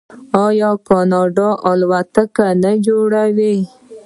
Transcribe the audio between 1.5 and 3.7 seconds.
الوتکې نه جوړوي؟